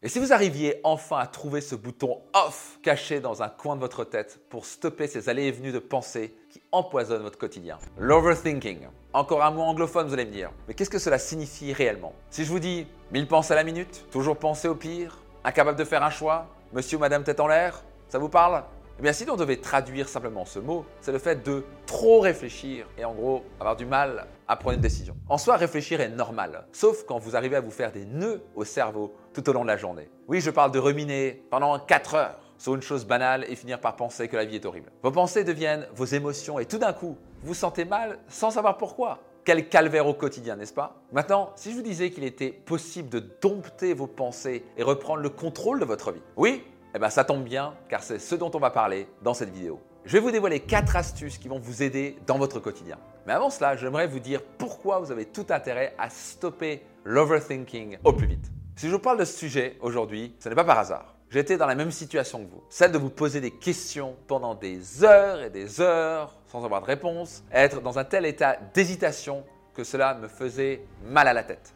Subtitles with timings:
[0.00, 3.80] Et si vous arriviez enfin à trouver ce bouton off caché dans un coin de
[3.80, 7.78] votre tête pour stopper ces allées et venues de pensées qui empoisonnent votre quotidien?
[7.98, 8.86] L'overthinking.
[9.12, 10.52] Encore un mot anglophone, vous allez me dire.
[10.68, 12.12] Mais qu'est-ce que cela signifie réellement?
[12.30, 15.84] Si je vous dis 1000 pensées à la minute, toujours penser au pire, incapable de
[15.84, 18.62] faire un choix, monsieur ou madame tête en l'air, ça vous parle?
[18.98, 22.84] Eh bien, si on devait traduire simplement ce mot, c'est le fait de trop réfléchir
[22.98, 25.14] et en gros avoir du mal à prendre une décision.
[25.28, 28.64] En soi, réfléchir est normal, sauf quand vous arrivez à vous faire des nœuds au
[28.64, 30.10] cerveau tout au long de la journée.
[30.26, 33.94] Oui, je parle de ruminer pendant 4 heures sur une chose banale et finir par
[33.94, 34.90] penser que la vie est horrible.
[35.04, 38.78] Vos pensées deviennent vos émotions et tout d'un coup, vous vous sentez mal sans savoir
[38.78, 39.20] pourquoi.
[39.44, 41.00] Quel calvaire au quotidien, n'est-ce pas?
[41.12, 45.30] Maintenant, si je vous disais qu'il était possible de dompter vos pensées et reprendre le
[45.30, 48.58] contrôle de votre vie, oui, eh bien ça tombe bien car c'est ce dont on
[48.58, 49.80] va parler dans cette vidéo.
[50.04, 52.98] Je vais vous dévoiler 4 astuces qui vont vous aider dans votre quotidien.
[53.26, 58.12] Mais avant cela, j'aimerais vous dire pourquoi vous avez tout intérêt à stopper l'overthinking au
[58.12, 58.50] plus vite.
[58.76, 61.14] Si je vous parle de ce sujet aujourd'hui, ce n'est pas par hasard.
[61.30, 65.04] J'étais dans la même situation que vous, celle de vous poser des questions pendant des
[65.04, 69.84] heures et des heures sans avoir de réponse, être dans un tel état d'hésitation que
[69.84, 71.74] cela me faisait mal à la tête.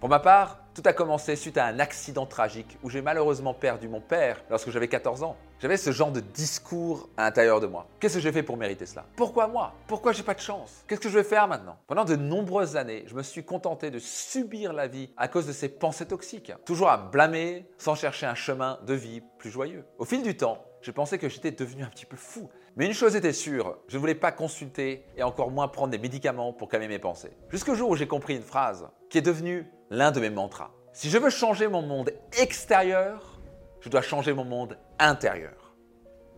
[0.00, 3.88] Pour ma part, tout a commencé suite à un accident tragique où j'ai malheureusement perdu
[3.88, 5.36] mon père lorsque j'avais 14 ans.
[5.58, 7.86] J'avais ce genre de discours à l'intérieur de moi.
[7.98, 9.04] Qu'est-ce que j'ai fait pour mériter cela?
[9.16, 9.74] Pourquoi moi?
[9.86, 10.84] Pourquoi j'ai pas de chance?
[10.88, 11.76] Qu'est-ce que je vais faire maintenant?
[11.86, 15.52] Pendant de nombreuses années, je me suis contenté de subir la vie à cause de
[15.52, 19.84] ces pensées toxiques, toujours à blâmer sans chercher un chemin de vie plus joyeux.
[19.98, 22.48] Au fil du temps, je pensais que j'étais devenu un petit peu fou.
[22.76, 25.98] Mais une chose était sûre, je ne voulais pas consulter et encore moins prendre des
[25.98, 27.32] médicaments pour calmer mes pensées.
[27.48, 30.70] Jusqu'au jour où j'ai compris une phrase qui est devenue l'un de mes mantras.
[30.92, 33.40] Si je veux changer mon monde extérieur,
[33.80, 35.74] je dois changer mon monde intérieur.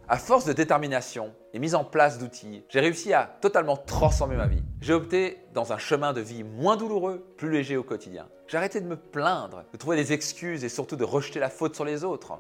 [0.09, 4.47] À force de détermination et mise en place d'outils, j'ai réussi à totalement transformer ma
[4.47, 4.63] vie.
[4.81, 8.29] J'ai opté dans un chemin de vie moins douloureux, plus léger au quotidien.
[8.47, 11.75] J'ai arrêté de me plaindre, de trouver des excuses et surtout de rejeter la faute
[11.75, 12.33] sur les autres.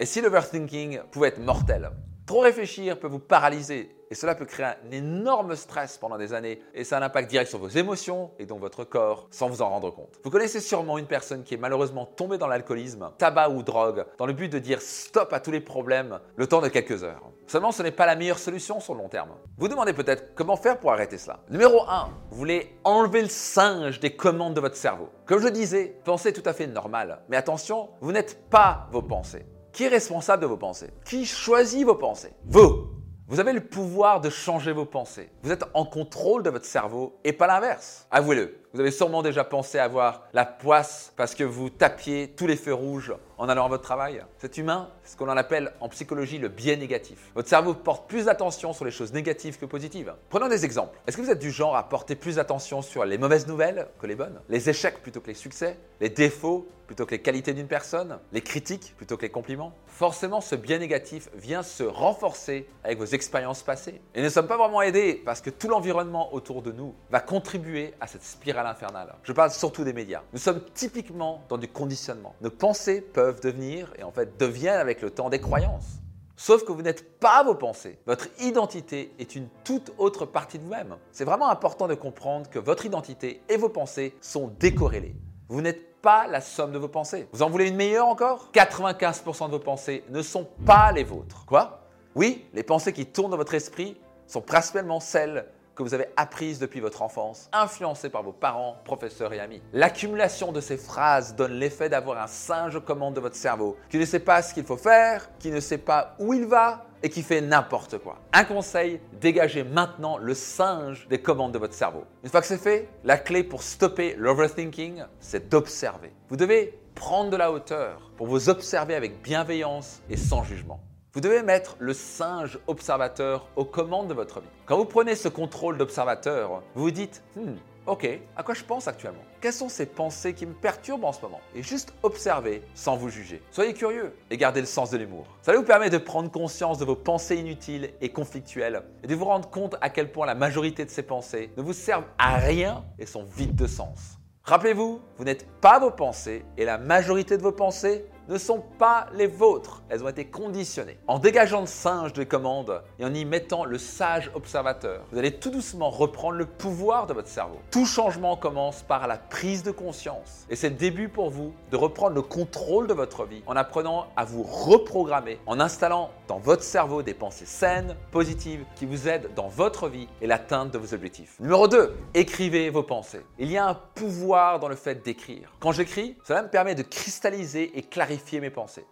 [0.00, 1.90] Et si l'overthinking pouvait être mortel,
[2.28, 6.60] trop réfléchir peut vous paralyser et cela peut créer un énorme stress pendant des années
[6.74, 9.62] et ça a un impact direct sur vos émotions et donc votre corps sans vous
[9.62, 10.20] en rendre compte.
[10.22, 14.26] Vous connaissez sûrement une personne qui est malheureusement tombée dans l'alcoolisme, tabac ou drogue dans
[14.26, 17.30] le but de dire stop à tous les problèmes le temps de quelques heures.
[17.46, 19.30] Seulement ce n'est pas la meilleure solution sur le long terme.
[19.56, 21.40] Vous demandez peut-être comment faire pour arrêter cela.
[21.48, 25.08] Numéro 1, vous voulez enlever le singe des commandes de votre cerveau.
[25.24, 27.22] Comme je disais, pensée tout à fait normale.
[27.30, 29.46] Mais attention, vous n'êtes pas vos pensées.
[29.78, 30.90] Qui est responsable de vos pensées?
[31.04, 32.32] Qui choisit vos pensées?
[32.46, 32.88] Vous
[33.28, 35.30] vous avez le pouvoir de changer vos pensées.
[35.44, 38.08] Vous êtes en contrôle de votre cerveau et pas l'inverse.
[38.10, 42.56] Avouez-le, vous avez sûrement déjà pensé avoir la poisse parce que vous tapiez tous les
[42.56, 44.22] feux rouges en allant à votre travail.
[44.38, 47.30] C'est humain, c'est ce qu'on en appelle en psychologie le biais négatif.
[47.34, 50.12] Votre cerveau porte plus d'attention sur les choses négatives que positives.
[50.28, 50.98] Prenons des exemples.
[51.06, 54.06] Est-ce que vous êtes du genre à porter plus d'attention sur les mauvaises nouvelles que
[54.06, 54.40] les bonnes?
[54.48, 55.78] Les échecs plutôt que les succès?
[56.00, 58.18] Les défauts plutôt que les qualités d'une personne?
[58.32, 59.72] Les critiques plutôt que les compliments?
[59.86, 64.00] Forcément, ce biais négatif vient se renforcer avec vos expériences passées.
[64.14, 67.20] Et nous ne sommes pas vraiment aidés parce que tout l'environnement autour de nous va
[67.20, 69.14] contribuer à cette spirale infernale.
[69.22, 70.22] Je parle surtout des médias.
[70.32, 72.34] Nous sommes typiquement dans du conditionnement.
[72.40, 75.98] Nos pensées peuvent devenir, et en fait deviennent avec le temps, des croyances.
[76.36, 77.98] Sauf que vous n'êtes pas vos pensées.
[78.06, 80.96] Votre identité est une toute autre partie de vous-même.
[81.10, 85.16] C'est vraiment important de comprendre que votre identité et vos pensées sont décorrélées.
[85.48, 87.26] Vous n'êtes pas la somme de vos pensées.
[87.32, 88.50] Vous en voulez une meilleure encore?
[88.54, 91.44] 95% de vos pensées ne sont pas les vôtres.
[91.44, 91.80] Quoi?
[92.14, 95.46] Oui, les pensées qui tournent dans votre esprit sont principalement celles
[95.78, 99.62] que vous avez apprises depuis votre enfance, influencées par vos parents, professeurs et amis.
[99.72, 103.96] L'accumulation de ces phrases donne l'effet d'avoir un singe aux commandes de votre cerveau qui
[103.96, 107.10] ne sait pas ce qu'il faut faire, qui ne sait pas où il va et
[107.10, 108.18] qui fait n'importe quoi.
[108.32, 112.04] Un conseil, dégagez maintenant le singe des commandes de votre cerveau.
[112.24, 116.12] Une fois que c'est fait, la clé pour stopper l'overthinking, c'est d'observer.
[116.28, 120.80] Vous devez prendre de la hauteur pour vous observer avec bienveillance et sans jugement.
[121.14, 124.48] Vous devez mettre le singe observateur aux commandes de votre vie.
[124.66, 127.54] Quand vous prenez ce contrôle d'observateur, vous vous dites hmm,
[127.86, 129.22] Ok, à quoi je pense actuellement?
[129.40, 131.40] Quelles sont ces pensées qui me perturbent en ce moment?
[131.54, 133.42] Et juste observer sans vous juger.
[133.50, 135.24] Soyez curieux et gardez le sens de l'humour.
[135.40, 139.24] Ça vous permet de prendre conscience de vos pensées inutiles et conflictuelles et de vous
[139.24, 142.84] rendre compte à quel point la majorité de ces pensées ne vous servent à rien
[142.98, 144.18] et sont vides de sens.
[144.44, 149.06] Rappelez-vous, vous, n'êtes pas vos pensées et la majorité de vos pensées ne sont pas
[149.14, 149.82] les vôtres.
[149.88, 150.98] Elles ont été conditionnées.
[151.06, 155.32] En dégageant le singe des commandes et en y mettant le sage observateur, vous allez
[155.32, 157.58] tout doucement reprendre le pouvoir de votre cerveau.
[157.70, 160.46] Tout changement commence par la prise de conscience.
[160.50, 164.08] Et c'est le début pour vous de reprendre le contrôle de votre vie en apprenant
[164.16, 169.30] à vous reprogrammer, en installant dans votre cerveau des pensées saines, positives, qui vous aident
[169.34, 171.40] dans votre vie et l'atteinte de vos objectifs.
[171.40, 173.24] Numéro 2, écrivez vos pensées.
[173.38, 175.52] Il y a un pouvoir dans le fait d'écrire.
[175.60, 177.82] Quand j'écris, cela me permet de cristalliser et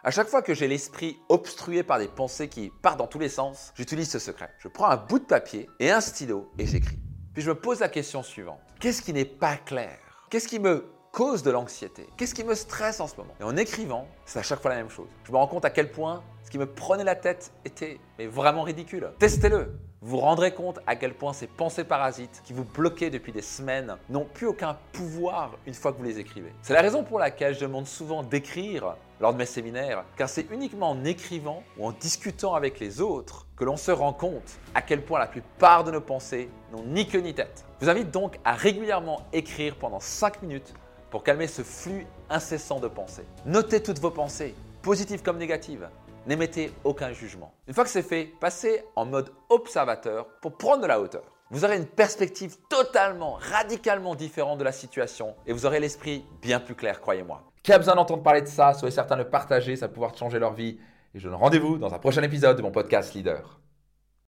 [0.05, 3.29] À chaque fois que j'ai l'esprit obstrué par des pensées qui partent dans tous les
[3.29, 4.51] sens, j'utilise ce secret.
[4.59, 6.99] Je prends un bout de papier et un stylo et j'écris.
[7.35, 8.61] Puis je me pose la question suivante.
[8.81, 9.99] Qu'est-ce qui n'est pas clair?
[10.31, 12.07] Qu'est-ce qui me cause de l'anxiété?
[12.17, 13.35] Qu'est-ce qui me stresse en ce moment?
[13.41, 15.09] Et en écrivant, c'est à chaque fois la même chose.
[15.25, 18.63] Je me rends compte à quel point ce qui me prenait la tête était vraiment
[18.63, 19.11] ridicule.
[19.19, 19.77] Testez-le.
[20.01, 23.43] Vous vous rendrez compte à quel point ces pensées parasites qui vous bloquaient depuis des
[23.43, 26.53] semaines n'ont plus aucun pouvoir une fois que vous les écrivez.
[26.63, 30.49] C'est la raison pour laquelle je demande souvent d'écrire lors de mes séminaires, car c'est
[30.53, 34.83] uniquement en écrivant ou en discutant avec les autres que l'on se rend compte à
[34.83, 37.65] quel point la plupart de nos pensées n'ont ni queue ni tête.
[37.81, 40.75] Je vous invite donc à régulièrement écrire pendant 5 minutes
[41.11, 43.27] pour calmer ce flux incessant de pensées.
[43.47, 45.89] Notez toutes vos pensées, positives comme négatives.
[46.27, 47.55] N'émettez aucun jugement.
[47.69, 51.23] Une fois que c'est fait, passez en mode observateur pour prendre de la hauteur.
[51.51, 56.59] Vous aurez une perspective totalement, radicalement différente de la situation et vous aurez l'esprit bien
[56.59, 57.45] plus clair, croyez-moi.
[57.63, 60.41] Qui a besoin d'entendre parler de ça Soyez certain de partager, ça va pouvoir changer
[60.41, 60.81] leur vie.
[61.15, 63.61] Et je donne rendez-vous dans un prochain épisode de mon podcast Leader.